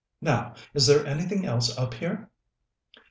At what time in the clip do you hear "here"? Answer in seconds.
1.93-2.31